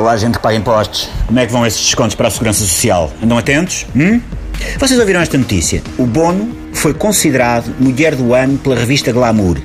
[0.00, 1.10] Olá, gente que paga impostos.
[1.26, 3.12] Como é que vão esses descontos para a Segurança Social?
[3.22, 3.84] Andam atentos?
[3.94, 4.18] Hum?
[4.78, 5.82] Vocês ouviram esta notícia?
[5.98, 9.58] O Bono foi considerado Mulher do Ano pela revista Glamour.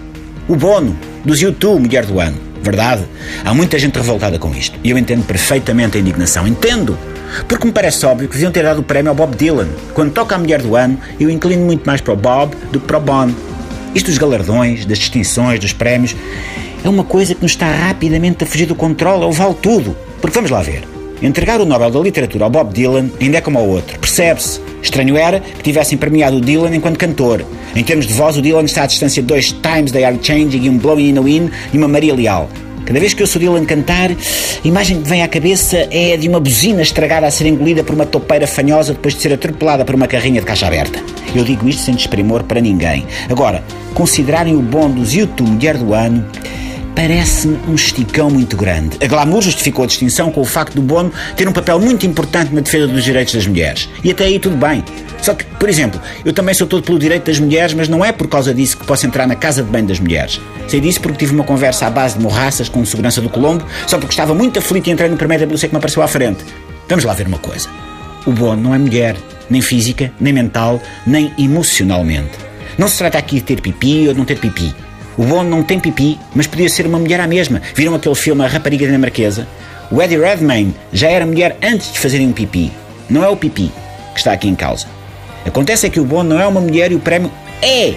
[0.50, 0.94] O Bono,
[1.24, 2.38] dos YouTube Mulher do Ano.
[2.62, 3.06] Verdade?
[3.46, 4.78] Há muita gente revoltada com isto.
[4.84, 6.46] E eu entendo perfeitamente a indignação.
[6.46, 7.00] Entendo!
[7.48, 9.70] Porque me parece óbvio que deviam ter dado o prémio ao Bob Dylan.
[9.94, 12.86] Quando toca a Mulher do Ano, eu inclino muito mais para o Bob do que
[12.86, 13.32] para o Bon.
[13.96, 16.16] Isto dos galardões, das distinções, dos prémios,
[16.84, 19.96] é uma coisa que nos está rapidamente a fugir do controle, ou vale tudo.
[20.22, 20.84] Porque vamos lá ver.
[21.22, 23.98] Entregar o Nobel da Literatura ao Bob Dylan ainda é como ao outro.
[23.98, 24.60] Percebe-se.
[24.84, 27.44] Estranho era que tivessem premiado o Dylan enquanto cantor.
[27.74, 30.64] Em termos de voz, o Dylan está à distância de dois Times They Are Changing
[30.64, 32.50] e um Blowing in the Wind e uma Maria Leal.
[32.86, 36.30] Cada vez que eu sou Dylan cantar, a imagem que vem à cabeça é de
[36.30, 39.96] uma buzina estragada a ser engolida por uma topeira fanhosa depois de ser atropelada por
[39.96, 41.00] uma carrinha de caixa aberta.
[41.36, 43.06] Eu digo isto sem desprimor para ninguém.
[43.28, 43.64] Agora,
[43.96, 46.24] considerarem o bom dos YouTube Mulher do Ano
[46.96, 48.98] parece-me um esticão muito grande.
[49.04, 52.56] A Glamour justificou a distinção com o facto do Bono ter um papel muito importante
[52.56, 53.90] na defesa dos direitos das mulheres.
[54.04, 54.84] E até aí tudo bem.
[55.22, 58.12] Só que, por exemplo, eu também sou todo pelo direito das mulheres, mas não é
[58.12, 60.40] por causa disso que posso entrar na casa de banho das mulheres.
[60.68, 63.66] Sei disso porque tive uma conversa à base de morraças com o segurança do Colombo,
[63.86, 66.44] só porque estava muito aflito e entrei no primeiro WC que me apareceu à frente.
[66.88, 67.68] Vamos lá ver uma coisa.
[68.26, 69.18] O Bono não é mulher,
[69.50, 72.32] nem física, nem mental, nem emocionalmente.
[72.78, 74.74] Não se trata aqui de ter pipi ou de não ter pipi.
[75.18, 77.62] O Bono não tem pipi, mas podia ser uma mulher à mesma.
[77.74, 79.48] Viram aquele filme A Rapariga Dinamarquesa?
[79.92, 82.72] O Eddie Redmayne já era mulher antes de fazerem um pipi.
[83.10, 83.72] Não é o pipi
[84.14, 84.88] que está aqui em causa.
[85.46, 87.94] Acontece é que o Bono não é uma mulher e o prémio é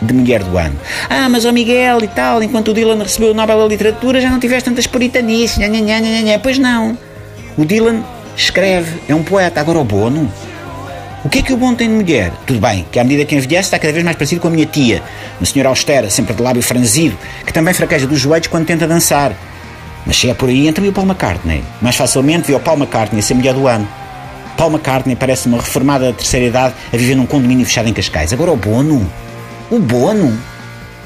[0.00, 0.78] de mulher do ano.
[1.08, 4.30] Ah, mas o Miguel e tal, enquanto o Dylan recebeu o Nobel da Literatura já
[4.30, 5.58] não tiveste tantas puritanices.
[5.58, 6.38] Nha, nha, nha.
[6.38, 6.96] Pois não.
[7.56, 8.02] O Dylan
[8.36, 9.60] escreve, é um poeta.
[9.60, 10.30] Agora o Bono
[11.24, 12.32] o que é que o bom tem de mulher?
[12.46, 14.66] Tudo bem, que à medida que envelhece está cada vez mais parecido com a minha
[14.66, 15.02] tia,
[15.38, 19.32] uma senhora austera, sempre de lábio franzido, que também fraqueja dos joelhos quando tenta dançar.
[20.04, 21.62] Mas se é por aí, entra-me o Paul McCartney.
[21.80, 23.88] Mais facilmente vi o Paul McCartney ser mulher do ano.
[24.56, 28.32] Paul McCartney parece uma reformada da terceira idade a viver num condomínio fechado em Cascais.
[28.32, 29.08] Agora o Bono?
[29.70, 30.36] O Bono?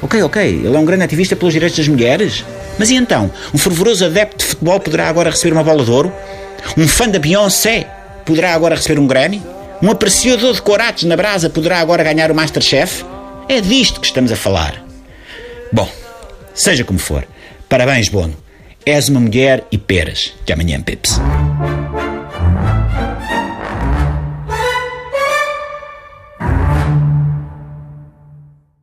[0.01, 2.43] Ok, ok, ele é um grande ativista pelos direitos das mulheres.
[2.79, 3.31] Mas e então?
[3.53, 6.11] Um fervoroso adepto de futebol poderá agora receber uma bola de ouro?
[6.75, 7.87] Um fã da Beyoncé
[8.25, 9.41] poderá agora receber um Grammy?
[9.81, 13.05] Um apreciador de corates na brasa poderá agora ganhar o Masterchef?
[13.47, 14.83] É disto que estamos a falar.
[15.71, 15.89] Bom,
[16.53, 17.27] seja como for,
[17.69, 18.35] parabéns, Bono.
[18.85, 20.33] És uma mulher e peras.
[20.45, 21.19] De amanhã, Pips.